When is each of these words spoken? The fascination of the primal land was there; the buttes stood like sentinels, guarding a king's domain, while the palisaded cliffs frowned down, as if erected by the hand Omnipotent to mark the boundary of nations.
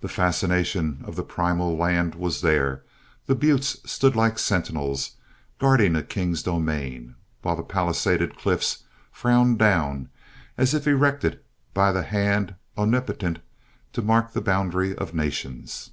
The 0.00 0.08
fascination 0.08 1.04
of 1.04 1.14
the 1.14 1.22
primal 1.22 1.76
land 1.76 2.16
was 2.16 2.40
there; 2.40 2.82
the 3.26 3.36
buttes 3.36 3.78
stood 3.88 4.16
like 4.16 4.36
sentinels, 4.36 5.12
guarding 5.60 5.94
a 5.94 6.02
king's 6.02 6.42
domain, 6.42 7.14
while 7.42 7.54
the 7.54 7.62
palisaded 7.62 8.36
cliffs 8.36 8.82
frowned 9.12 9.60
down, 9.60 10.08
as 10.58 10.74
if 10.74 10.88
erected 10.88 11.38
by 11.74 11.92
the 11.92 12.02
hand 12.02 12.56
Omnipotent 12.76 13.38
to 13.92 14.02
mark 14.02 14.32
the 14.32 14.40
boundary 14.40 14.96
of 14.96 15.14
nations. 15.14 15.92